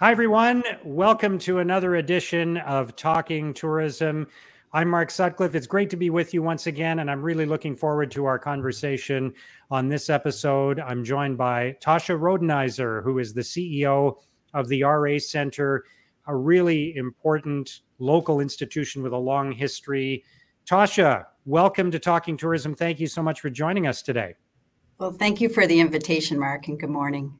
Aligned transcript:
Hi, 0.00 0.12
everyone. 0.12 0.62
Welcome 0.84 1.40
to 1.40 1.58
another 1.58 1.96
edition 1.96 2.58
of 2.58 2.94
Talking 2.94 3.52
Tourism. 3.52 4.28
I'm 4.72 4.88
Mark 4.88 5.10
Sutcliffe. 5.10 5.56
It's 5.56 5.66
great 5.66 5.90
to 5.90 5.96
be 5.96 6.08
with 6.08 6.32
you 6.32 6.40
once 6.40 6.68
again, 6.68 7.00
and 7.00 7.10
I'm 7.10 7.20
really 7.20 7.46
looking 7.46 7.74
forward 7.74 8.08
to 8.12 8.24
our 8.24 8.38
conversation 8.38 9.34
on 9.72 9.88
this 9.88 10.08
episode. 10.08 10.78
I'm 10.78 11.02
joined 11.02 11.36
by 11.36 11.76
Tasha 11.82 12.16
Rodenizer, 12.16 13.02
who 13.02 13.18
is 13.18 13.34
the 13.34 13.40
CEO 13.40 14.18
of 14.54 14.68
the 14.68 14.84
RA 14.84 15.18
Center, 15.18 15.84
a 16.28 16.36
really 16.36 16.94
important 16.94 17.80
local 17.98 18.38
institution 18.38 19.02
with 19.02 19.12
a 19.12 19.18
long 19.18 19.50
history. 19.50 20.22
Tasha, 20.64 21.24
welcome 21.44 21.90
to 21.90 21.98
Talking 21.98 22.36
Tourism. 22.36 22.72
Thank 22.72 23.00
you 23.00 23.08
so 23.08 23.20
much 23.20 23.40
for 23.40 23.50
joining 23.50 23.88
us 23.88 24.02
today. 24.02 24.36
Well, 24.98 25.10
thank 25.10 25.40
you 25.40 25.48
for 25.48 25.66
the 25.66 25.80
invitation, 25.80 26.38
Mark, 26.38 26.68
and 26.68 26.78
good 26.78 26.88
morning. 26.88 27.36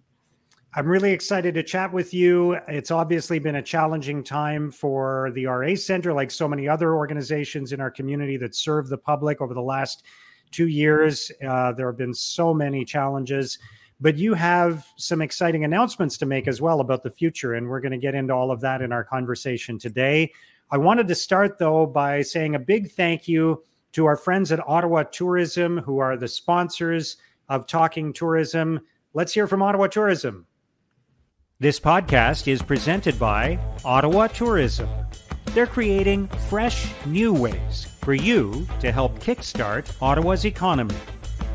I'm 0.75 0.87
really 0.87 1.13
excited 1.13 1.55
to 1.55 1.63
chat 1.63 1.91
with 1.95 2.13
you. 2.13 2.59
It's 2.69 2.91
obviously 2.91 3.39
been 3.39 3.57
a 3.57 3.63
challenging 3.63 4.23
time 4.23 4.71
for 4.71 5.33
the 5.35 5.47
RA 5.47 5.75
Center, 5.75 6.13
like 6.13 6.31
so 6.31 6.47
many 6.47 6.69
other 6.69 6.95
organizations 6.95 7.73
in 7.73 7.81
our 7.81 7.91
community 7.91 8.37
that 8.37 8.55
serve 8.55 8.89
the 8.89 8.99
public 8.99 9.41
over 9.41 9.55
the 9.55 9.63
last 9.63 10.05
two 10.51 10.67
years. 10.67 11.33
Uh, 11.47 11.73
there 11.73 11.87
have 11.87 11.97
been 11.97 12.13
so 12.13 12.53
many 12.53 12.85
challenges, 12.85 13.59
but 13.99 14.19
you 14.19 14.35
have 14.35 14.87
some 14.97 15.23
exciting 15.23 15.65
announcements 15.65 16.19
to 16.19 16.27
make 16.27 16.47
as 16.47 16.61
well 16.61 16.81
about 16.81 17.03
the 17.03 17.11
future. 17.11 17.55
And 17.55 17.67
we're 17.67 17.81
going 17.81 17.93
to 17.93 17.99
get 17.99 18.15
into 18.15 18.35
all 18.35 18.51
of 18.51 18.61
that 18.61 18.83
in 18.83 18.93
our 18.93 19.05
conversation 19.05 19.79
today. 19.79 20.31
I 20.71 20.77
wanted 20.77 21.09
to 21.09 21.15
start, 21.15 21.59
though, 21.59 21.87
by 21.87 22.21
saying 22.21 22.57
a 22.57 22.61
big 22.61 22.91
thank 22.93 23.27
you 23.27 23.65
to 23.93 24.05
our 24.05 24.17
friends 24.17 24.53
at 24.53 24.61
Ottawa 24.69 25.05
Tourism, 25.05 25.79
who 25.79 25.97
are 25.99 26.19
the 26.19 26.29
sponsors 26.29 27.17
of 27.49 27.67
Talking 27.67 28.13
Tourism. 28.13 28.81
Let's 29.15 29.33
hear 29.33 29.47
from 29.47 29.63
Ottawa 29.63 29.87
Tourism. 29.87 30.45
This 31.61 31.81
podcast 31.81 32.47
is 32.47 32.63
presented 32.63 33.19
by 33.19 33.59
Ottawa 33.85 34.29
Tourism. 34.29 34.89
They're 35.47 35.67
creating 35.67 36.29
fresh, 36.49 36.87
new 37.05 37.35
ways 37.35 37.89
for 38.01 38.15
you 38.15 38.65
to 38.79 38.93
help 38.93 39.19
kickstart 39.19 39.93
Ottawa's 40.01 40.45
economy, 40.45 40.95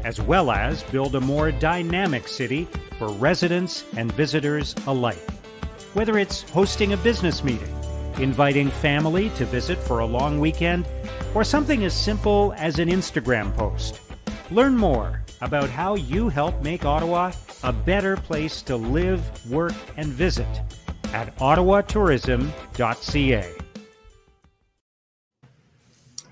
as 0.04 0.20
well 0.20 0.52
as 0.52 0.84
build 0.84 1.16
a 1.16 1.22
more 1.22 1.54
dynamic 1.54 2.28
city 2.28 2.68
for 3.00 3.08
residents 3.14 3.86
and 3.96 4.12
visitors 4.12 4.76
alike. 4.88 5.32
Whether 5.94 6.18
it's 6.18 6.42
hosting 6.50 6.92
a 6.92 6.98
business 6.98 7.42
meeting, 7.42 7.74
inviting 8.18 8.72
family 8.72 9.30
to 9.38 9.46
visit 9.46 9.78
for 9.78 10.00
a 10.00 10.06
long 10.06 10.38
weekend, 10.38 10.86
or 11.34 11.46
something 11.46 11.86
as 11.86 11.94
simple 11.94 12.54
as 12.58 12.78
an 12.78 12.90
Instagram 12.90 13.56
post. 13.56 14.02
Learn 14.52 14.76
more 14.76 15.24
about 15.40 15.70
how 15.70 15.96
you 15.96 16.28
help 16.28 16.62
make 16.62 16.84
Ottawa 16.84 17.32
a 17.64 17.72
better 17.72 18.18
place 18.18 18.62
to 18.64 18.76
live, 18.76 19.50
work, 19.50 19.74
and 19.98 20.08
visit 20.08 20.62
at 21.14 21.34
ottawatourism.ca. 21.38 23.64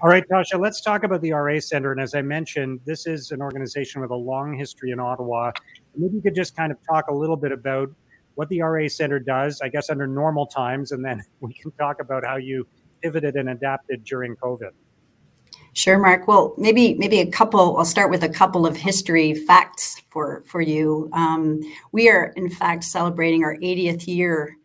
All 0.03 0.09
right, 0.09 0.27
Tasha, 0.27 0.59
let's 0.59 0.81
talk 0.81 1.03
about 1.03 1.21
the 1.21 1.31
RA 1.31 1.59
Center. 1.59 1.91
And 1.91 2.01
as 2.01 2.15
I 2.15 2.23
mentioned, 2.23 2.79
this 2.85 3.05
is 3.05 3.29
an 3.29 3.39
organization 3.39 4.01
with 4.01 4.09
a 4.09 4.15
long 4.15 4.57
history 4.57 4.89
in 4.89 4.99
Ottawa. 4.99 5.51
Maybe 5.95 6.15
you 6.15 6.21
could 6.23 6.33
just 6.33 6.55
kind 6.55 6.71
of 6.71 6.79
talk 6.87 7.09
a 7.09 7.13
little 7.13 7.37
bit 7.37 7.51
about 7.51 7.91
what 8.33 8.49
the 8.49 8.61
RA 8.61 8.87
Center 8.87 9.19
does, 9.19 9.61
I 9.61 9.69
guess, 9.69 9.91
under 9.91 10.07
normal 10.07 10.47
times, 10.47 10.91
and 10.91 11.05
then 11.05 11.21
we 11.39 11.53
can 11.53 11.69
talk 11.73 12.01
about 12.01 12.25
how 12.25 12.37
you 12.37 12.65
pivoted 13.03 13.35
and 13.35 13.49
adapted 13.49 14.03
during 14.03 14.35
COVID. 14.37 14.71
Sure, 15.73 15.97
Mark. 15.97 16.27
Well, 16.27 16.53
maybe 16.57 16.95
maybe 16.95 17.19
a 17.21 17.25
couple. 17.25 17.77
I'll 17.77 17.85
start 17.85 18.09
with 18.11 18.23
a 18.23 18.29
couple 18.29 18.65
of 18.65 18.75
history 18.75 19.33
facts 19.33 20.01
for 20.09 20.43
for 20.45 20.59
you. 20.61 21.09
Um, 21.13 21.61
we 21.93 22.09
are 22.09 22.33
in 22.35 22.49
fact 22.49 22.83
celebrating 22.83 23.43
our 23.45 23.55
80th 23.55 24.05
year 24.05 24.57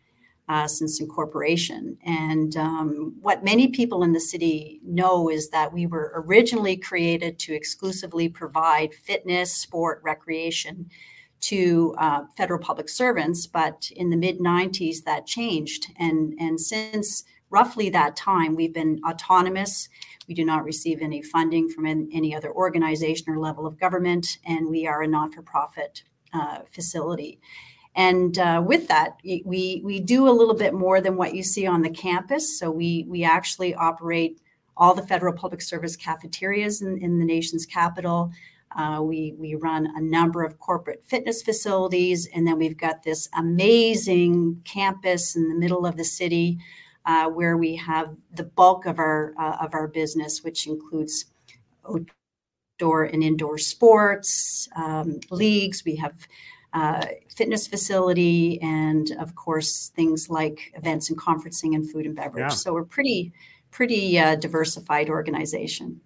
uh, 0.49 0.67
since 0.67 0.99
incorporation, 0.99 1.97
and 2.05 2.57
um, 2.57 3.15
what 3.21 3.43
many 3.43 3.69
people 3.69 4.03
in 4.03 4.11
the 4.11 4.19
city 4.19 4.81
know 4.83 5.29
is 5.29 5.49
that 5.49 5.71
we 5.71 5.85
were 5.87 6.11
originally 6.25 6.75
created 6.75 7.39
to 7.39 7.53
exclusively 7.53 8.27
provide 8.27 8.93
fitness, 8.93 9.53
sport, 9.53 10.01
recreation 10.03 10.89
to 11.39 11.95
uh, 11.99 12.23
federal 12.35 12.59
public 12.59 12.89
servants. 12.89 13.47
But 13.47 13.89
in 13.95 14.09
the 14.09 14.17
mid 14.17 14.39
90s, 14.39 15.03
that 15.05 15.25
changed, 15.25 15.87
and 15.97 16.33
and 16.37 16.59
since 16.59 17.23
roughly 17.49 17.89
that 17.91 18.15
time, 18.15 18.55
we've 18.55 18.73
been 18.73 18.99
autonomous 19.07 19.89
we 20.27 20.35
do 20.35 20.43
not 20.43 20.65
receive 20.65 21.01
any 21.01 21.21
funding 21.21 21.69
from 21.69 21.85
any 21.85 22.35
other 22.35 22.51
organization 22.51 23.29
or 23.29 23.39
level 23.39 23.65
of 23.65 23.79
government, 23.79 24.39
and 24.45 24.67
we 24.67 24.85
are 24.85 25.01
a 25.01 25.07
not 25.07 25.33
for 25.33 25.41
profit 25.41 26.03
uh, 26.33 26.59
facility. 26.69 27.39
And 27.95 28.37
uh, 28.37 28.61
with 28.65 28.89
that, 28.89 29.17
we, 29.23 29.81
we 29.83 29.99
do 29.99 30.27
a 30.27 30.29
little 30.29 30.53
bit 30.53 30.73
more 30.73 31.01
than 31.01 31.15
what 31.15 31.33
you 31.33 31.43
see 31.43 31.65
on 31.65 31.81
the 31.81 31.89
campus. 31.89 32.59
So 32.59 32.69
we, 32.69 33.05
we 33.07 33.23
actually 33.23 33.73
operate 33.73 34.39
all 34.75 34.93
the 34.93 35.01
federal 35.07 35.33
public 35.33 35.61
service 35.61 35.95
cafeterias 35.95 36.81
in, 36.81 36.97
in 36.99 37.17
the 37.17 37.25
nation's 37.25 37.65
capital. 37.65 38.31
Uh, 38.75 39.01
we, 39.01 39.33
we 39.39 39.55
run 39.55 39.87
a 39.95 40.01
number 40.01 40.43
of 40.43 40.59
corporate 40.59 41.03
fitness 41.07 41.41
facilities, 41.41 42.27
and 42.35 42.45
then 42.45 42.59
we've 42.59 42.77
got 42.77 43.01
this 43.01 43.29
amazing 43.35 44.61
campus 44.65 45.35
in 45.35 45.47
the 45.47 45.55
middle 45.55 45.85
of 45.85 45.95
the 45.95 46.03
city 46.03 46.59
where 47.29 47.57
we 47.57 47.75
have 47.75 48.15
the 48.33 48.43
bulk 48.43 48.85
of 48.85 48.99
our 48.99 49.33
uh, 49.39 49.57
of 49.61 49.73
our 49.73 49.87
business, 49.87 50.43
which 50.43 50.67
includes 50.67 51.25
outdoor 51.85 53.03
and 53.03 53.23
indoor 53.23 53.57
sports 53.57 54.67
um, 54.75 55.19
leagues. 55.31 55.83
We 55.85 55.95
have 55.95 56.27
uh, 56.73 57.05
fitness 57.33 57.65
facility, 57.67 58.61
and 58.61 59.11
of 59.19 59.35
course 59.35 59.91
things 59.95 60.29
like 60.29 60.73
events 60.75 61.09
and 61.09 61.17
conferencing 61.17 61.75
and 61.75 61.89
food 61.89 62.05
and 62.05 62.15
beverage. 62.15 62.43
Yeah. 62.43 62.49
So 62.49 62.73
we're 62.73 62.83
pretty 62.83 63.31
pretty 63.71 64.19
uh, 64.19 64.35
diversified 64.35 65.09
organization. 65.09 66.01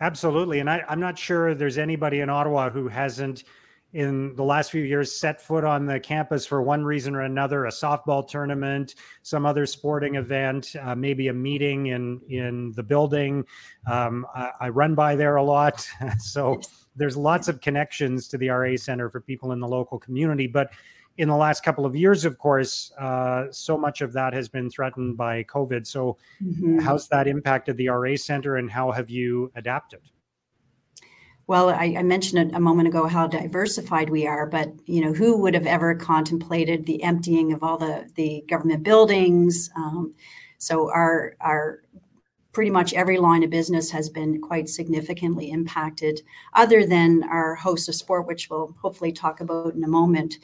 Absolutely, 0.00 0.60
and 0.60 0.68
I, 0.70 0.82
I'm 0.88 1.00
not 1.00 1.18
sure 1.18 1.54
there's 1.54 1.78
anybody 1.78 2.20
in 2.20 2.30
Ottawa 2.30 2.70
who 2.70 2.88
hasn't 2.88 3.44
in 3.92 4.34
the 4.36 4.44
last 4.44 4.70
few 4.70 4.82
years 4.82 5.14
set 5.14 5.40
foot 5.40 5.64
on 5.64 5.84
the 5.84 5.98
campus 5.98 6.46
for 6.46 6.62
one 6.62 6.84
reason 6.84 7.16
or 7.16 7.22
another 7.22 7.66
a 7.66 7.70
softball 7.70 8.26
tournament 8.26 8.94
some 9.22 9.44
other 9.44 9.66
sporting 9.66 10.14
event 10.14 10.76
uh, 10.80 10.94
maybe 10.94 11.28
a 11.28 11.32
meeting 11.32 11.86
in 11.86 12.20
in 12.28 12.72
the 12.72 12.82
building. 12.82 13.44
Um, 13.86 14.26
I, 14.34 14.50
I, 14.60 14.68
run 14.68 14.94
by 14.94 15.16
there 15.16 15.36
a 15.36 15.42
lot. 15.42 15.86
So 16.18 16.60
there's 16.96 17.16
lots 17.16 17.48
of 17.48 17.60
connections 17.60 18.28
to 18.28 18.38
the 18.38 18.48
ra 18.48 18.76
center 18.76 19.08
for 19.08 19.20
people 19.20 19.52
in 19.52 19.60
the 19.60 19.68
local 19.68 19.98
community. 19.98 20.46
But 20.46 20.70
in 21.18 21.28
the 21.28 21.36
last 21.36 21.62
couple 21.62 21.84
of 21.84 21.96
years 21.96 22.24
of 22.24 22.38
course 22.38 22.92
uh, 22.98 23.46
so 23.50 23.76
much 23.76 24.00
of 24.00 24.12
that 24.12 24.32
has 24.32 24.48
been 24.48 24.70
threatened 24.70 25.16
by 25.16 25.42
covid. 25.44 25.86
So 25.86 26.16
mm-hmm. 26.42 26.78
how's 26.78 27.08
that 27.08 27.26
impacted 27.26 27.76
the 27.76 27.88
ra 27.88 28.16
center 28.16 28.56
and 28.56 28.70
how 28.70 28.92
have 28.92 29.10
you 29.10 29.50
adapted 29.56 30.02
well, 31.50 31.70
I, 31.70 31.96
I 31.98 32.04
mentioned 32.04 32.54
a 32.54 32.60
moment 32.60 32.86
ago 32.86 33.08
how 33.08 33.26
diversified 33.26 34.08
we 34.08 34.24
are, 34.24 34.46
but 34.46 34.72
you 34.86 35.00
know, 35.00 35.12
who 35.12 35.36
would 35.38 35.54
have 35.54 35.66
ever 35.66 35.96
contemplated 35.96 36.86
the 36.86 37.02
emptying 37.02 37.52
of 37.52 37.64
all 37.64 37.76
the 37.76 38.08
the 38.14 38.44
government 38.48 38.84
buildings? 38.84 39.68
Um, 39.74 40.14
so 40.58 40.92
our 40.92 41.34
our 41.40 41.82
pretty 42.52 42.70
much 42.70 42.92
every 42.92 43.18
line 43.18 43.42
of 43.42 43.50
business 43.50 43.90
has 43.90 44.08
been 44.08 44.40
quite 44.40 44.68
significantly 44.68 45.50
impacted, 45.50 46.22
other 46.52 46.86
than 46.86 47.24
our 47.24 47.56
host 47.56 47.88
of 47.88 47.96
sport, 47.96 48.28
which 48.28 48.48
we'll 48.48 48.72
hopefully 48.80 49.10
talk 49.10 49.40
about 49.40 49.74
in 49.74 49.82
a 49.82 49.88
moment. 49.88 50.36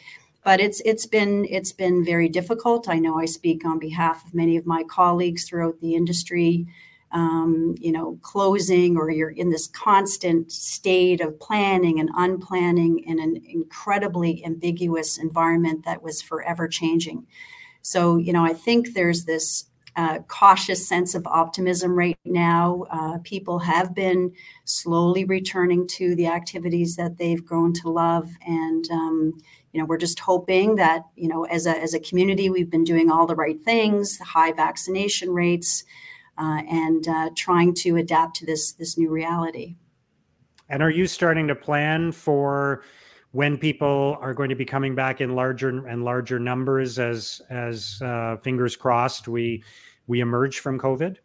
But 0.43 0.59
it's 0.59 0.83
it's 0.85 1.07
been 1.07 1.47
it's 1.49 1.71
been 1.71 2.05
very 2.05 2.29
difficult. 2.29 2.89
I 2.89 2.99
know 2.99 3.17
I 3.17 3.27
speak 3.27 3.65
on 3.65 3.79
behalf 3.79 4.27
of 4.27 4.35
many 4.35 4.57
of 4.57 4.67
my 4.67 4.83
colleagues 4.83 5.45
throughout 5.45 5.79
the 5.79 5.95
industry 5.95 6.67
um, 7.13 7.75
you 7.79 7.93
know, 7.93 8.19
closing 8.23 8.97
or 8.97 9.11
you're 9.11 9.31
in 9.31 9.51
this 9.51 9.69
constant 9.69 10.51
state 10.51 11.21
of 11.21 11.39
planning 11.39 12.01
and 12.01 12.11
unplanning 12.17 13.03
in 13.07 13.21
an 13.21 13.41
incredibly 13.49 14.45
ambiguous 14.45 15.19
environment 15.19 15.85
that 15.85 16.03
was 16.03 16.21
forever 16.21 16.69
changing. 16.69 17.27
So, 17.83 18.17
you 18.17 18.33
know, 18.33 18.45
I 18.45 18.53
think 18.53 18.95
there's 18.95 19.25
this 19.25 19.67
uh, 19.97 20.19
cautious 20.29 20.87
sense 20.87 21.15
of 21.15 21.27
optimism 21.27 21.97
right 21.97 22.19
now. 22.25 22.85
Uh, 22.91 23.19
people 23.25 23.61
have 23.61 23.95
been 23.95 24.33
slowly 24.65 25.25
returning 25.25 25.87
to 25.87 26.15
the 26.17 26.27
activities 26.27 26.97
that 26.97 27.17
they've 27.17 27.45
grown 27.45 27.73
to 27.73 27.89
love, 27.89 28.29
and 28.47 28.91
um, 28.91 29.33
you 29.73 29.81
know 29.81 29.87
we're 29.87 29.97
just 29.97 30.21
hoping 30.21 30.75
that 30.75 31.07
you 31.17 31.29
know 31.29 31.45
as 31.45 31.65
a 31.65 31.71
as 31.81 31.95
a 31.95 32.01
community 32.01 32.51
we've 32.51 32.69
been 32.69 32.85
doing 32.85 33.11
all 33.11 33.27
the 33.27 33.35
right 33.35 33.63
things, 33.63 34.19
high 34.19 34.53
vaccination 34.53 35.31
rates 35.31 35.83
uh, 36.39 36.63
and 36.69 37.09
uh, 37.09 37.31
trying 37.37 37.75
to 37.75 37.97
adapt 37.97 38.37
to 38.37 38.47
this 38.47 38.73
this 38.73 38.97
new 38.97 39.11
reality. 39.11 39.77
And 40.69 40.83
are 40.83 40.91
you 40.91 41.07
starting 41.07 41.47
to 41.49 41.55
plan 41.55 42.13
for 42.13 42.83
when 43.33 43.57
people 43.59 44.17
are 44.21 44.35
going 44.35 44.49
to 44.49 44.57
be 44.57 44.65
coming 44.65 44.95
back 44.95 45.21
in 45.21 45.35
larger 45.35 45.87
and 45.87 46.05
larger 46.05 46.39
numbers 46.39 46.99
as 46.99 47.41
as 47.51 48.01
uh, 48.03 48.37
fingers 48.39 48.77
crossed 48.77 49.29
we 49.29 49.63
we 50.07 50.21
emerge 50.21 50.61
from 50.61 50.79
COVID? 50.79 51.17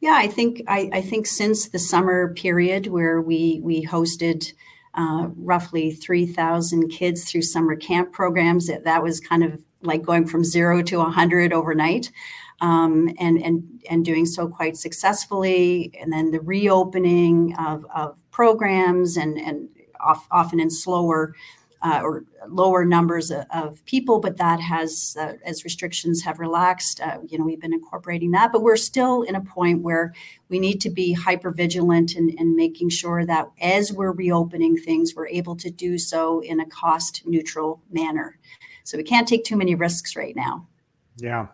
Yeah, 0.00 0.16
I 0.16 0.28
think 0.28 0.62
I, 0.66 0.90
I 0.92 1.00
think 1.00 1.26
since 1.26 1.68
the 1.68 1.78
summer 1.78 2.34
period 2.34 2.88
where 2.88 3.20
we 3.20 3.60
we 3.62 3.84
hosted 3.84 4.52
uh, 4.94 5.28
roughly 5.36 5.90
3,000 5.90 6.88
kids 6.88 7.24
through 7.24 7.42
summer 7.42 7.76
camp 7.76 8.12
programs. 8.12 8.68
That, 8.68 8.84
that 8.84 9.02
was 9.02 9.20
kind 9.20 9.42
of 9.42 9.60
like 9.82 10.02
going 10.02 10.26
from 10.26 10.44
zero 10.44 10.82
to 10.82 10.98
100 10.98 11.52
overnight 11.52 12.10
um, 12.64 13.10
and, 13.18 13.36
and, 13.42 13.82
and 13.90 14.06
doing 14.06 14.24
so 14.24 14.48
quite 14.48 14.74
successfully. 14.74 15.92
And 16.00 16.10
then 16.10 16.30
the 16.30 16.40
reopening 16.40 17.54
of, 17.58 17.84
of 17.94 18.18
programs 18.30 19.18
and, 19.18 19.38
and 19.38 19.68
off, 20.00 20.26
often 20.30 20.58
in 20.58 20.70
slower 20.70 21.34
uh, 21.82 22.00
or 22.02 22.24
lower 22.48 22.86
numbers 22.86 23.30
of, 23.30 23.44
of, 23.54 23.84
people, 23.84 24.18
but 24.18 24.38
that 24.38 24.58
has, 24.58 25.14
uh, 25.20 25.34
as 25.44 25.64
restrictions 25.64 26.22
have 26.22 26.38
relaxed, 26.38 26.98
uh, 27.02 27.18
you 27.28 27.36
know, 27.36 27.44
we've 27.44 27.60
been 27.60 27.74
incorporating 27.74 28.30
that. 28.30 28.50
But 28.50 28.62
we're 28.62 28.76
still 28.76 29.20
in 29.20 29.34
a 29.34 29.42
point 29.42 29.82
where 29.82 30.14
we 30.48 30.58
need 30.58 30.80
to 30.80 30.88
be 30.88 31.12
hyper 31.12 31.50
vigilant 31.50 32.14
and, 32.14 32.32
and 32.38 32.56
making 32.56 32.88
sure 32.88 33.26
that 33.26 33.50
as 33.60 33.92
we're 33.92 34.12
reopening 34.12 34.78
things, 34.78 35.14
we're 35.14 35.28
able 35.28 35.56
to 35.56 35.70
do 35.70 35.98
so 35.98 36.40
in 36.40 36.60
a 36.60 36.64
cost 36.64 37.20
neutral 37.26 37.82
manner. 37.90 38.38
So 38.84 38.96
we 38.96 39.04
can't 39.04 39.28
take 39.28 39.44
too 39.44 39.56
many 39.56 39.74
risks 39.74 40.16
right 40.16 40.34
now. 40.34 40.66
Yeah. 41.18 41.48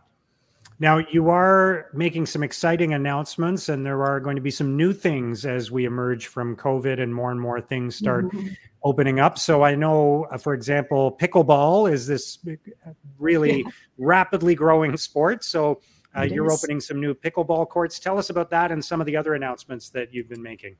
Now, 0.81 0.97
you 1.11 1.29
are 1.29 1.91
making 1.93 2.25
some 2.25 2.43
exciting 2.43 2.94
announcements, 2.94 3.69
and 3.69 3.85
there 3.85 4.03
are 4.03 4.19
going 4.19 4.37
to 4.37 4.43
be 4.43 4.50
some 4.50 4.79
new 4.79 4.94
things 4.94 5.44
as 5.44 5.71
we 5.71 5.85
emerge 5.85 6.29
from 6.29 6.56
COVID 6.56 6.99
and 6.99 7.15
more 7.15 7.31
and 7.31 7.38
more 7.38 7.61
things 7.61 7.97
start 7.97 8.25
mm-hmm. 8.25 8.49
opening 8.82 9.21
up. 9.21 9.38
So, 9.38 9.62
I 9.62 9.75
know, 9.75 10.27
uh, 10.32 10.38
for 10.38 10.55
example, 10.55 11.19
pickleball 11.21 11.93
is 11.93 12.06
this 12.06 12.38
really 13.19 13.59
yeah. 13.59 13.71
rapidly 13.99 14.55
growing 14.55 14.97
sport. 14.97 15.44
So, 15.44 15.82
uh, 16.17 16.23
you're 16.23 16.50
opening 16.50 16.81
some 16.81 16.99
new 16.99 17.15
pickleball 17.15 17.69
courts. 17.69 17.99
Tell 17.99 18.19
us 18.19 18.31
about 18.31 18.49
that 18.50 18.73
and 18.73 18.82
some 18.82 19.00
of 19.00 19.06
the 19.06 19.17
other 19.17 19.35
announcements 19.35 19.91
that 19.91 20.15
you've 20.15 20.31
been 20.31 20.43
making. 20.43 20.77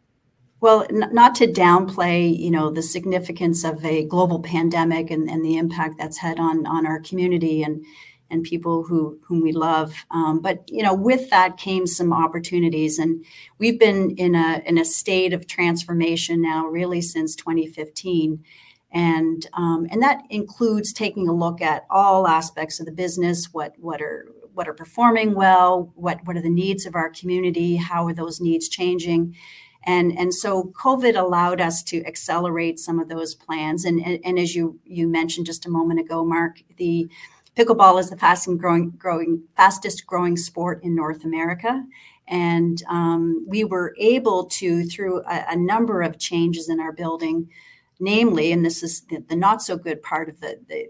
Well, 0.61 0.87
n- 0.91 1.11
not 1.12 1.35
to 1.37 1.47
downplay, 1.47 2.38
you 2.38 2.50
know, 2.50 2.70
the 2.70 2.82
significance 2.82 3.64
of 3.64 3.85
a 3.85 4.05
global 4.05 4.41
pandemic 4.41 5.11
and, 5.11 5.31
and 5.31 5.44
the 5.44 5.56
impact 5.56 5.97
that's 5.99 6.19
had 6.19 6.38
on 6.38 6.67
on 6.67 6.87
our 6.87 7.00
community 7.00 7.62
and 7.62 7.85
and 8.30 8.42
people 8.42 8.84
who 8.84 9.18
whom 9.24 9.40
we 9.40 9.52
love. 9.52 9.92
Um, 10.10 10.40
but 10.40 10.68
you 10.68 10.82
know, 10.82 10.94
with 10.94 11.30
that 11.30 11.56
came 11.56 11.86
some 11.86 12.12
opportunities, 12.12 12.98
and 12.98 13.24
we've 13.58 13.78
been 13.78 14.10
in 14.16 14.34
a 14.34 14.62
in 14.66 14.78
a 14.78 14.84
state 14.84 15.32
of 15.32 15.46
transformation 15.46 16.40
now, 16.40 16.66
really 16.66 17.00
since 17.00 17.34
2015. 17.36 18.44
And 18.92 19.46
um, 19.52 19.86
and 19.90 20.02
that 20.02 20.22
includes 20.30 20.92
taking 20.92 21.28
a 21.28 21.32
look 21.32 21.62
at 21.62 21.86
all 21.90 22.26
aspects 22.26 22.80
of 22.80 22.86
the 22.86 22.92
business. 22.92 23.48
What 23.52 23.74
what 23.78 24.02
are 24.02 24.26
what 24.54 24.68
are 24.68 24.74
performing 24.74 25.34
well? 25.34 25.92
What 25.94 26.20
what 26.24 26.36
are 26.36 26.42
the 26.42 26.50
needs 26.50 26.86
of 26.86 26.94
our 26.96 27.10
community? 27.10 27.76
How 27.76 28.06
are 28.06 28.14
those 28.14 28.40
needs 28.40 28.68
changing? 28.68 29.36
And, 29.84 30.16
and 30.18 30.34
so 30.34 30.72
COVID 30.74 31.18
allowed 31.18 31.60
us 31.60 31.82
to 31.84 32.04
accelerate 32.04 32.78
some 32.78 32.98
of 32.98 33.08
those 33.08 33.34
plans. 33.34 33.84
And, 33.84 34.04
and, 34.04 34.20
and 34.24 34.38
as 34.38 34.54
you, 34.54 34.78
you 34.84 35.08
mentioned 35.08 35.46
just 35.46 35.66
a 35.66 35.70
moment 35.70 36.00
ago, 36.00 36.24
Mark, 36.24 36.62
the 36.76 37.08
pickleball 37.56 37.99
is 38.00 38.11
the 38.11 38.17
fastest 38.17 38.58
growing, 38.58 38.91
growing 38.91 39.43
fastest 39.56 40.06
growing 40.06 40.37
sport 40.37 40.82
in 40.82 40.94
North 40.94 41.25
America. 41.25 41.85
And 42.29 42.82
um, 42.88 43.44
we 43.49 43.64
were 43.64 43.94
able 43.99 44.44
to, 44.47 44.85
through 44.85 45.23
a, 45.25 45.47
a, 45.50 45.56
number 45.56 46.00
of 46.02 46.19
changes 46.19 46.69
in 46.69 46.79
our 46.79 46.93
building, 46.93 47.49
namely, 47.99 48.52
and 48.52 48.64
this 48.64 48.85
is 48.85 49.00
the, 49.02 49.19
the 49.29 49.35
not 49.35 49.62
so 49.62 49.76
good 49.76 50.00
part 50.02 50.29
of 50.29 50.41
the, 50.41 50.61
the, 50.69 50.88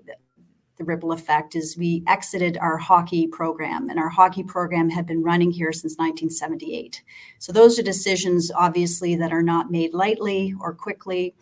the 0.76 0.84
ripple 0.84 1.12
effect, 1.12 1.56
is 1.56 1.78
we 1.78 2.04
exited 2.06 2.58
our 2.58 2.76
hockey 2.76 3.26
program. 3.26 3.88
And 3.88 3.98
our 3.98 4.10
hockey 4.10 4.42
program 4.42 4.90
had 4.90 5.06
been 5.06 5.22
running 5.22 5.50
here 5.50 5.72
since 5.72 5.94
1978. 5.96 7.02
So 7.38 7.52
those 7.52 7.78
are 7.78 7.82
decisions, 7.82 8.52
obviously, 8.54 9.16
that 9.16 9.32
are 9.32 9.42
not 9.42 9.70
made 9.70 9.94
lightly 9.94 10.54
or 10.60 10.74
quickly. 10.74 11.34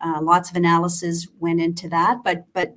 Uh, 0.00 0.20
lots 0.20 0.50
of 0.50 0.56
analysis 0.56 1.26
went 1.40 1.60
into 1.60 1.88
that, 1.88 2.22
but 2.22 2.44
but 2.52 2.74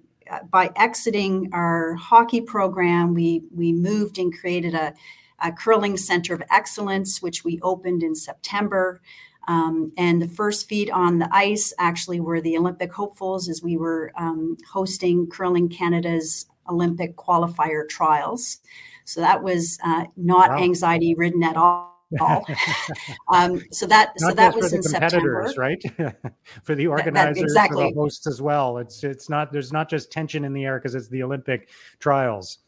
by 0.49 0.71
exiting 0.75 1.49
our 1.53 1.95
hockey 1.95 2.41
program, 2.41 3.13
we 3.13 3.43
we 3.51 3.71
moved 3.71 4.17
and 4.17 4.37
created 4.37 4.73
a, 4.73 4.93
a 5.39 5.51
curling 5.51 5.97
center 5.97 6.33
of 6.33 6.43
excellence, 6.51 7.21
which 7.21 7.43
we 7.43 7.59
opened 7.61 8.03
in 8.03 8.15
September. 8.15 9.01
Um, 9.47 9.91
and 9.97 10.21
the 10.21 10.27
first 10.27 10.69
feet 10.69 10.91
on 10.91 11.17
the 11.17 11.29
ice 11.31 11.73
actually 11.79 12.19
were 12.19 12.41
the 12.41 12.57
Olympic 12.57 12.93
hopefuls 12.93 13.49
as 13.49 13.63
we 13.63 13.75
were 13.75 14.11
um, 14.15 14.55
hosting 14.71 15.27
Curling 15.27 15.67
Canada's 15.67 16.45
Olympic 16.69 17.15
qualifier 17.15 17.89
trials. 17.89 18.59
So 19.03 19.19
that 19.19 19.41
was 19.41 19.79
uh, 19.83 20.05
not 20.15 20.51
wow. 20.51 20.57
anxiety 20.59 21.15
ridden 21.15 21.43
at 21.43 21.57
all 21.57 21.90
all. 22.19 22.45
um, 23.29 23.61
so 23.71 23.85
that 23.87 24.13
Not 24.19 24.29
so 24.29 24.35
that 24.35 24.55
was 24.55 24.73
in 24.73 24.83
September, 24.83 25.51
right? 25.57 25.81
for 26.63 26.75
the 26.75 26.87
organizers, 26.87 27.35
that, 27.37 27.43
exactly. 27.43 27.83
for 27.83 27.89
the 27.89 27.99
hosts 27.99 28.27
as 28.27 28.41
well. 28.41 28.77
It's 28.77 29.03
it's 29.03 29.29
not 29.29 29.51
there's 29.51 29.71
not 29.71 29.89
just 29.89 30.11
tension 30.11 30.43
in 30.43 30.53
the 30.53 30.65
air 30.65 30.77
because 30.77 30.95
it's 30.95 31.07
the 31.07 31.23
Olympic 31.23 31.69
trials. 31.99 32.59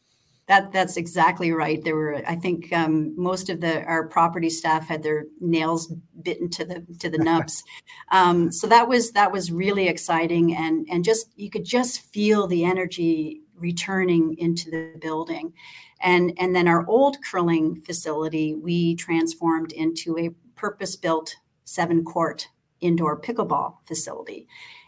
That 0.46 0.72
that's 0.72 0.98
exactly 0.98 1.52
right. 1.52 1.82
There 1.82 1.96
were, 1.96 2.22
I 2.28 2.34
think, 2.34 2.70
um, 2.70 3.14
most 3.16 3.48
of 3.48 3.62
the 3.62 3.82
our 3.84 4.06
property 4.06 4.50
staff 4.50 4.86
had 4.86 5.02
their 5.02 5.24
nails 5.40 5.90
bitten 6.22 6.50
to 6.50 6.66
the 6.66 6.86
to 6.98 7.08
the 7.08 7.18
nubs. 7.24 7.64
um, 8.12 8.52
so 8.52 8.66
that 8.66 8.86
was 8.86 9.12
that 9.12 9.32
was 9.32 9.50
really 9.50 9.88
exciting, 9.88 10.54
and 10.54 10.86
and 10.90 11.02
just 11.02 11.28
you 11.36 11.48
could 11.48 11.64
just 11.64 12.00
feel 12.12 12.46
the 12.46 12.64
energy 12.64 13.40
returning 13.58 14.36
into 14.38 14.70
the 14.70 14.98
building. 15.00 15.52
And, 16.00 16.32
and 16.38 16.54
then 16.54 16.68
our 16.68 16.86
old 16.86 17.16
curling 17.22 17.80
facility, 17.80 18.54
we 18.54 18.94
transformed 18.96 19.72
into 19.72 20.18
a 20.18 20.30
purpose 20.54 20.96
built 20.96 21.36
seven 21.64 22.04
court 22.04 22.48
indoor 22.80 23.20
pickleball 23.20 23.76
facility. 23.86 24.46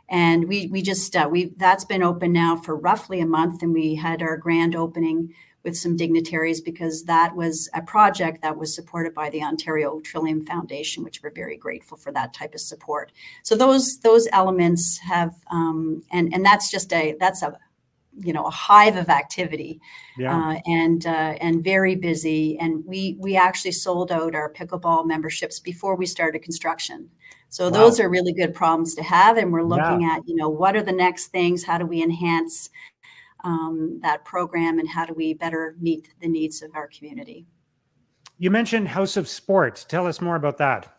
And 0.09 0.47
we, 0.47 0.69
we 0.69 0.83
just, 0.83 1.17
uh, 1.17 1.29
we, 1.31 1.47
that's 1.57 1.85
been 1.85 2.03
open 2.03 2.33
now 2.33 2.57
for 2.57 2.77
roughly 2.77 3.21
a 3.21 3.27
month. 3.27 3.63
And 3.63 3.73
we 3.73 3.95
had 3.95 4.23
our 4.23 4.37
grand 4.37 4.77
opening 4.77 5.35
with 5.67 5.77
some 5.77 5.97
dignitaries 5.97 6.61
because 6.61 7.03
that 7.05 7.35
was 7.35 7.69
a 7.75 7.83
project 7.83 8.41
that 8.41 8.57
was 8.57 8.73
supported 8.73 9.13
by 9.13 9.29
the 9.31 9.43
Ontario 9.43 9.99
Trillium 9.99 10.47
Foundation, 10.47 11.03
which 11.03 11.23
we're 11.23 11.33
very 11.33 11.57
grateful 11.57 11.97
for 11.97 12.13
that 12.13 12.33
type 12.33 12.55
of 12.55 12.61
support. 12.61 13.11
So 13.43 13.57
those 13.57 13.99
those 13.99 14.29
elements 14.33 14.99
have, 14.99 15.35
um, 15.51 16.05
and 16.13 16.33
and 16.33 16.45
that's 16.45 16.71
just 16.71 16.93
a 16.93 17.17
that's 17.19 17.43
a 17.43 17.59
you 18.19 18.33
know 18.33 18.45
a 18.45 18.51
hive 18.51 18.97
of 18.97 19.09
activity 19.09 19.81
yeah. 20.17 20.37
uh, 20.37 20.59
and 20.67 21.07
uh, 21.07 21.35
and 21.41 21.63
very 21.63 21.95
busy 21.95 22.59
and 22.59 22.85
we 22.87 23.17
we 23.21 23.37
actually 23.37 23.73
sold 23.73 24.11
out 24.11 24.35
our 24.35 24.53
pickleball 24.53 25.07
memberships 25.07 25.61
before 25.61 25.97
we 25.97 26.07
started 26.07 26.41
construction 26.41 27.09
so 27.49 27.65
wow. 27.65 27.71
those 27.71 28.01
are 28.01 28.09
really 28.09 28.33
good 28.33 28.55
problems 28.55 28.95
to 28.95 29.03
have 29.03 29.37
and 29.37 29.53
we're 29.53 29.63
looking 29.63 30.03
yeah. 30.03 30.17
at 30.17 30.23
you 30.27 30.35
know 30.35 30.49
what 30.49 30.77
are 30.77 30.83
the 30.83 30.93
next 30.93 31.29
things 31.29 31.65
how 31.65 31.79
do 31.79 31.87
we 31.87 32.03
enhance 32.03 32.71
um, 33.45 34.01
that 34.03 34.25
program 34.25 34.79
and 34.79 34.89
how 34.89 35.05
do 35.05 35.15
we 35.15 35.35
better 35.35 35.77
meet 35.81 36.09
the 36.21 36.29
needs 36.29 36.63
of 36.63 36.71
our 36.75 36.89
community 36.89 37.47
you 38.39 38.51
mentioned 38.51 38.89
house 38.89 39.17
of 39.17 39.29
sport 39.29 39.85
tell 39.89 40.07
us 40.07 40.21
more 40.21 40.37
about 40.37 40.59
that 40.59 40.96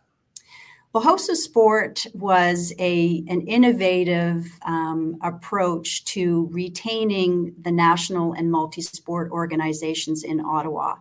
well, 0.97 1.03
House 1.03 1.29
of 1.29 1.37
Sport 1.37 2.07
was 2.15 2.73
a 2.79 3.23
an 3.27 3.41
innovative 3.41 4.47
um, 4.65 5.15
approach 5.21 6.03
to 6.05 6.49
retaining 6.51 7.53
the 7.61 7.71
national 7.71 8.33
and 8.33 8.51
multi-sport 8.51 9.29
organizations 9.29 10.23
in 10.23 10.41
Ottawa. 10.43 10.95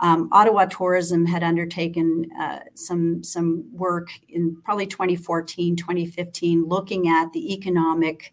Um, 0.00 0.30
Ottawa 0.32 0.64
Tourism 0.64 1.26
had 1.26 1.42
undertaken 1.42 2.30
uh, 2.40 2.60
some 2.72 3.22
some 3.22 3.66
work 3.70 4.08
in 4.30 4.56
probably 4.64 4.86
2014, 4.86 5.76
2015, 5.76 6.64
looking 6.64 7.08
at 7.08 7.30
the 7.34 7.52
economic 7.52 8.32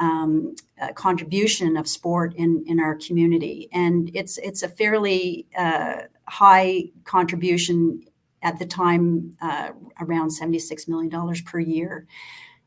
um, 0.00 0.54
uh, 0.82 0.92
contribution 0.92 1.78
of 1.78 1.88
sport 1.88 2.34
in 2.36 2.62
in 2.66 2.78
our 2.78 2.96
community, 2.96 3.70
and 3.72 4.10
it's 4.12 4.36
it's 4.36 4.62
a 4.62 4.68
fairly 4.68 5.46
uh, 5.56 6.02
high 6.28 6.90
contribution 7.04 8.02
at 8.42 8.58
the 8.58 8.66
time 8.66 9.36
uh, 9.40 9.70
around 10.00 10.30
$76 10.30 10.88
million 10.88 11.34
per 11.44 11.60
year. 11.60 12.06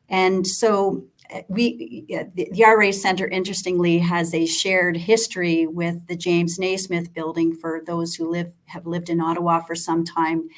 And 0.08 0.46
so 0.46 1.04
uh, 1.34 1.40
we 1.48 2.04
the, 2.08 2.48
the 2.52 2.64
RA 2.64 2.92
Center 2.92 3.26
interestingly 3.26 3.98
has 3.98 4.32
a 4.32 4.46
shared 4.46 4.96
history 4.96 5.66
with 5.66 6.06
the 6.06 6.16
James 6.16 6.58
Naismith 6.58 7.12
building 7.12 7.54
for 7.54 7.82
those 7.86 8.14
who 8.14 8.30
live 8.30 8.52
have 8.66 8.86
lived 8.86 9.10
in 9.10 9.20
Ottawa 9.20 9.60
for 9.60 9.74
some 9.74 10.04
time. 10.04 10.48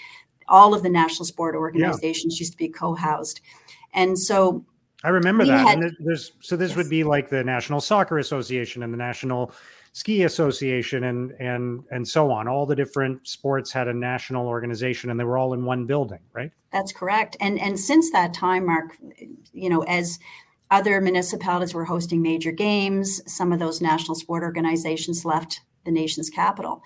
All 0.49 0.75
of 0.75 0.83
the 0.83 0.91
national 0.91 1.25
sport 1.27 1.55
organizations 1.55 2.37
yeah. 2.37 2.43
used 2.43 2.53
to 2.53 2.59
be 2.59 2.69
co-housed. 2.69 3.41
And 3.93 4.19
so 4.19 4.65
I 5.05 5.11
remember 5.11 5.45
that. 5.47 5.67
Had, 5.67 5.79
and 5.79 5.97
there's 6.01 6.33
so 6.41 6.57
this 6.57 6.71
yes. 6.71 6.77
would 6.77 6.91
be 6.91 7.05
like 7.05 7.29
the 7.29 7.45
National 7.45 7.81
Soccer 7.81 8.19
Association 8.19 8.83
and 8.83 8.93
the 8.93 8.99
National 8.99 9.53
ski 9.92 10.25
association 10.25 11.04
and 11.04 11.33
and 11.33 11.85
and 11.90 12.07
so 12.07 12.30
on. 12.30 12.49
All 12.49 12.66
the 12.66 12.76
different 12.76 13.26
sports 13.26 13.73
had 13.73 13.88
a 13.88 13.95
national 13.95 14.47
organization 14.47 15.11
and 15.11 15.18
they 15.18 15.25
were 15.25 15.38
all 15.38 15.54
in 15.54 15.64
one 15.64 15.87
building 15.87 16.21
right? 16.33 16.50
That's 16.73 16.92
correct. 16.92 17.37
And 17.40 17.59
and 17.61 17.78
since 17.78 18.11
that 18.12 18.35
time 18.35 18.66
mark 18.66 18.97
you 19.52 19.68
know 19.68 19.83
as 19.83 20.18
other 20.71 21.00
municipalities 21.00 21.73
were 21.73 21.85
hosting 21.85 22.21
major 22.21 22.52
games 22.52 23.23
some 23.26 23.52
of 23.52 23.59
those 23.59 23.80
national 23.80 24.14
sport 24.14 24.42
organizations 24.42 25.25
left 25.25 25.62
the 25.85 25.90
nation's 25.90 26.30
capital. 26.30 26.83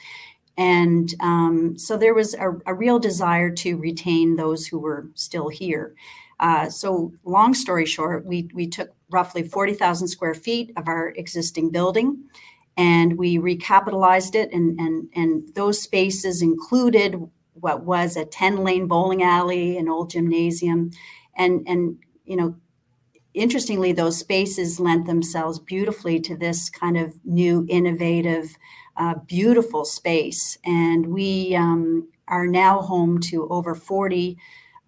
And 0.57 1.13
um, 1.21 1.79
so 1.79 1.97
there 1.97 2.15
was 2.15 2.35
a, 2.35 2.53
a, 2.67 2.75
real 2.75 2.99
desire 2.99 3.51
to 3.51 3.77
retain 3.79 4.37
those 4.37 4.67
who 4.67 4.79
were 4.79 5.09
still 5.15 5.49
here. 5.49 5.95
Uh, 6.41 6.69
so 6.69 7.13
long 7.25 7.55
story 7.55 7.87
short 7.87 8.27
we, 8.27 8.51
we 8.53 8.67
took 8.67 8.91
roughly 9.11 9.43
40000 9.43 10.09
square 10.09 10.35
feet 10.35 10.73
of 10.77 10.89
our 10.89 11.11
existing 11.11 11.71
building 11.71 12.25
and 12.77 13.19
we 13.19 13.39
recapitalized 13.39 14.35
it 14.35 14.53
and 14.53 14.79
and 14.79 15.09
and 15.15 15.55
those 15.55 15.81
spaces 15.81 16.43
included 16.43 17.17
what 17.55 17.85
was 17.85 18.17
a 18.17 18.25
10 18.25 18.65
lane 18.65 18.87
bowling 18.87 19.23
alley 19.23 19.77
an 19.77 19.89
old 19.89 20.11
gymnasium 20.11 20.91
and 21.37 21.67
and 21.67 21.99
you 22.25 22.37
know 22.37 22.55
interestingly 23.35 23.93
those 23.93 24.19
spaces 24.19 24.79
lent 24.79 25.07
themselves 25.07 25.59
beautifully 25.59 26.21
to 26.21 26.37
this 26.37 26.69
kind 26.69 26.97
of 26.97 27.15
new 27.25 27.67
innovative 27.69 28.57
uh, 28.97 29.15
beautiful 29.27 29.85
space. 29.85 30.59
And 30.65 31.07
we 31.07 31.55
um, 31.57 32.09
are 32.29 32.47
now 32.47 32.81
home 32.81 33.21
to 33.21 33.49
over 33.49 33.75
40 33.75 34.37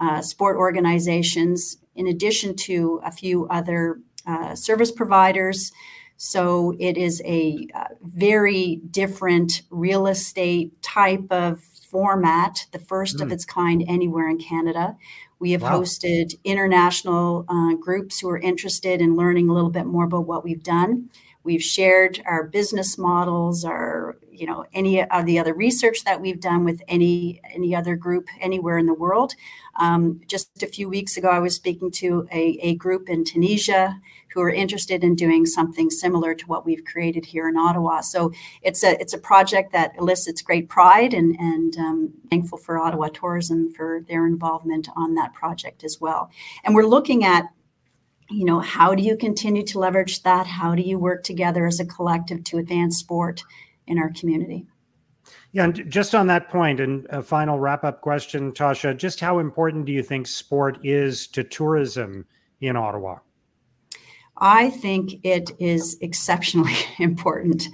uh, 0.01 0.21
sport 0.21 0.57
organizations 0.57 1.79
in 1.95 2.09
addition 2.09 2.57
to 2.57 3.01
a 3.05 3.11
few 3.11 3.47
other 3.49 4.01
uh, 4.27 4.55
service 4.55 4.91
providers 4.91 5.73
so 6.17 6.75
it 6.79 6.97
is 6.97 7.21
a 7.25 7.67
uh, 7.75 7.85
very 8.03 8.81
different 8.91 9.63
real 9.71 10.07
estate 10.07 10.81
type 10.83 11.27
of 11.31 11.61
format, 11.91 12.67
the 12.73 12.79
first 12.79 13.19
mm. 13.19 13.23
of 13.23 13.33
its 13.33 13.45
kind 13.45 13.85
anywhere 13.87 14.29
in 14.29 14.39
Canada. 14.39 14.97
We 15.39 15.53
have 15.53 15.63
wow. 15.63 15.81
hosted 15.81 16.35
international 16.45 17.45
uh, 17.49 17.75
groups 17.75 18.21
who 18.21 18.29
are 18.31 18.39
interested 18.39 19.01
in 19.01 19.17
learning 19.17 19.49
a 19.49 19.53
little 19.53 19.71
bit 19.71 19.87
more 19.87 20.05
about 20.05 20.27
what 20.27 20.45
we've 20.45 20.63
done. 20.63 21.11
We've 21.45 21.63
shared 21.63 22.23
our 22.25 22.45
business 22.45 22.97
models, 22.97 23.65
our 23.65 24.17
you 24.33 24.47
know 24.47 24.65
any 24.73 25.03
of 25.03 25.27
the 25.27 25.39
other 25.39 25.55
research 25.55 26.03
that 26.05 26.21
we've 26.21 26.41
done 26.41 26.65
with 26.65 26.83
any 26.89 27.41
any 27.53 27.75
other 27.75 27.97
group 27.97 28.27
anywhere 28.41 28.79
in 28.79 28.87
the 28.87 28.95
world. 28.95 29.35
Um, 29.79 30.23
just 30.27 30.63
a 30.63 30.67
few 30.67 30.89
weeks 30.89 31.19
ago, 31.19 31.29
I 31.29 31.41
was 31.41 31.55
speaking 31.55 31.91
to 31.93 32.27
a, 32.33 32.59
a 32.63 32.75
group 32.77 33.11
in 33.11 33.25
Tunisia 33.25 34.01
who 34.33 34.41
are 34.41 34.51
interested 34.51 35.05
in 35.05 35.15
doing 35.15 35.45
something 35.45 35.91
similar 35.91 36.35
to 36.35 36.47
what 36.47 36.65
we've 36.65 36.85
created 36.85 37.27
here 37.27 37.49
in 37.49 37.57
Ottawa. 37.57 38.01
So 38.01 38.33
it's 38.63 38.83
a 38.83 38.99
it's 39.01 39.13
a 39.13 39.19
project 39.19 39.73
that 39.73 39.93
elicits 39.99 40.41
great 40.41 40.69
pride, 40.71 41.13
and 41.13 41.37
and 41.39 41.77
um, 41.77 42.13
thankful 42.31 42.59
for 42.59 42.79
Ottawa 42.79 43.09
Tourism 43.09 43.71
for 43.73 44.01
their 44.09 44.27
involvement 44.27 44.89
on 44.97 45.15
that 45.17 45.35
project 45.35 45.85
as 45.85 46.01
well. 46.01 46.31
And 46.65 46.75
we're 46.75 46.87
looking 46.87 47.23
at 47.23 47.51
you 48.31 48.45
know 48.45 48.61
how 48.61 48.95
do 48.95 49.03
you 49.03 49.17
continue 49.17 49.63
to 49.65 49.79
leverage 49.79 50.23
that? 50.23 50.47
How 50.47 50.75
do 50.75 50.83
you 50.83 50.99
work 50.99 51.23
together 51.23 51.67
as 51.67 51.81
a 51.81 51.87
collective 51.87 52.45
to 52.45 52.59
advance 52.59 52.99
sport 52.99 53.43
in 53.87 53.99
our 53.99 54.11
community? 54.11 54.67
Yeah 55.53 55.65
and 55.65 55.89
just 55.91 56.15
on 56.15 56.27
that 56.27 56.49
point 56.49 56.81
and 56.81 57.07
a 57.11 57.23
final 57.23 57.59
wrap 57.59 57.85
up 57.85 58.01
question 58.01 58.53
tasha 58.53 58.97
just 58.97 59.21
how 59.21 59.39
important 59.39 59.87
do 59.87 59.93
you 59.93 60.03
think 60.03 60.27
sport 60.27 60.79
is 60.83 61.27
to 61.29 61.45
tourism 61.45 62.27
in 62.61 62.77
ottawa? 62.77 63.19
I 64.37 64.71
think 64.71 65.25
it 65.25 65.53
is 65.61 65.97
exceptionally 66.01 66.75
important, 66.99 67.69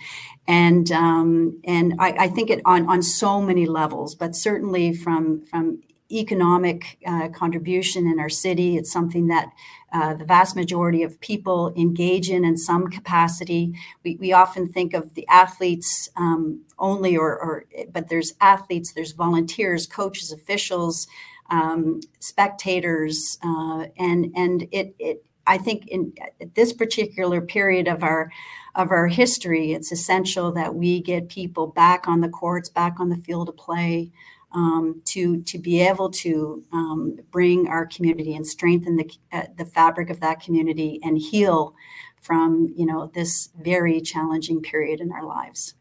and 0.47 0.91
um, 0.93 1.61
and 1.65 1.95
I, 1.99 2.11
I, 2.13 2.29
think 2.29 2.51
it 2.51 2.61
on 2.67 2.87
on 2.87 3.03
so 3.03 3.41
many 3.41 3.67
levels, 3.67 4.15
but 4.15 4.37
certainly 4.37 4.93
from 4.93 5.45
from 5.47 5.81
economic 6.13 6.99
uh, 7.07 7.29
contribution 7.29 8.07
in 8.07 8.19
our 8.19 8.29
city, 8.29 8.77
it's 8.77 8.93
something 8.93 9.29
that 9.29 9.49
uh, 9.93 10.15
the 10.15 10.25
vast 10.25 10.55
majority 10.55 11.03
of 11.03 11.21
people 11.21 11.73
engage 11.77 12.31
in 12.31 12.45
in 12.45 12.57
some 12.57 12.89
capacity. 12.89 13.75
We, 14.05 14.17
we 14.17 14.33
often 14.33 14.69
think 14.69 14.95
of 14.95 15.15
the 15.15 15.27
athletes 15.29 16.09
um, 16.17 16.63
only, 16.79 17.17
or, 17.17 17.39
or 17.39 17.65
but 17.93 18.09
there's 18.09 18.35
athletes, 18.41 18.93
there's 18.93 19.13
volunteers, 19.13 19.87
coaches, 19.87 20.31
officials, 20.33 21.09
um, 21.51 22.01
spectators, 22.21 23.39
uh, 23.43 23.87
and 23.99 24.33
and 24.37 24.69
it 24.71 24.95
it 24.99 25.25
I 25.47 25.59
think 25.59 25.89
in 25.89 26.13
at 26.41 26.55
this 26.55 26.73
particular 26.73 27.41
period 27.41 27.89
of 27.89 28.05
our 28.05 28.31
of 28.77 28.93
our 28.93 29.09
history, 29.09 29.73
it's 29.73 29.91
essential 29.91 30.53
that 30.53 30.77
we 30.77 31.01
get 31.01 31.29
people 31.29 31.67
back 31.67 32.07
on 32.07 32.21
the 32.21 32.29
courts, 32.29 32.69
back 32.69 33.01
on 33.01 33.09
the 33.09 33.17
field 33.17 33.49
of 33.49 33.57
play, 33.57 34.13
um, 34.53 35.01
to 35.07 35.43
to 35.43 35.59
be 35.59 35.81
able 35.81 36.11
to 36.11 36.65
um, 36.73 37.19
bring 37.31 37.69
our 37.69 37.87
community 37.87 38.35
and 38.35 38.47
strengthen 38.47 38.97
the 38.97 39.11
uh, 39.33 39.45
the 39.57 39.65
fabric 39.65 40.11
of 40.11 40.21
that 40.21 40.41
community 40.41 41.01
and 41.03 41.19
heal 41.19 41.75
from 42.21 42.73
you 42.77 42.87
know 42.87 43.11
this 43.15 43.51
very 43.61 44.01
challenging 44.01 44.61
period 44.61 45.01
in 45.01 45.13
our 45.13 45.25
lives. 45.25 45.75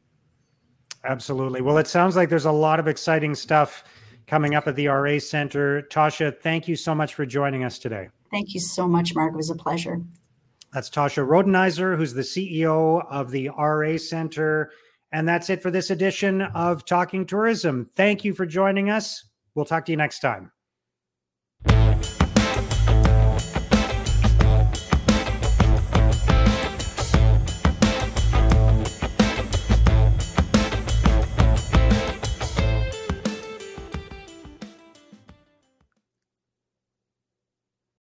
Absolutely. 1.03 1.61
Well, 1.61 1.77
it 1.77 1.87
sounds 1.87 2.15
like 2.15 2.29
there's 2.29 2.45
a 2.45 2.51
lot 2.51 2.79
of 2.79 2.87
exciting 2.87 3.33
stuff 3.33 3.83
coming 4.27 4.53
up 4.53 4.67
at 4.67 4.75
the 4.75 4.87
RA 4.87 5.17
Center. 5.17 5.81
Tasha, 5.83 6.37
thank 6.37 6.67
you 6.67 6.75
so 6.75 6.93
much 6.93 7.15
for 7.15 7.25
joining 7.25 7.63
us 7.63 7.79
today. 7.79 8.09
Thank 8.31 8.53
you 8.53 8.59
so 8.59 8.87
much, 8.87 9.15
Mark. 9.15 9.33
It 9.33 9.37
was 9.37 9.49
a 9.49 9.55
pleasure. 9.55 10.01
That's 10.73 10.89
Tasha 10.89 11.25
Rodenizer, 11.25 11.97
who's 11.97 12.13
the 12.13 12.21
CEO 12.21 13.03
of 13.09 13.31
the 13.31 13.49
RA 13.49 13.97
Center. 13.97 14.71
And 15.11 15.27
that's 15.27 15.49
it 15.49 15.61
for 15.61 15.71
this 15.71 15.89
edition 15.89 16.41
of 16.41 16.85
Talking 16.85 17.25
Tourism. 17.25 17.89
Thank 17.95 18.23
you 18.23 18.33
for 18.33 18.45
joining 18.45 18.89
us. 18.89 19.25
We'll 19.55 19.65
talk 19.65 19.85
to 19.85 19.91
you 19.91 19.97
next 19.97 20.19
time. 20.19 20.51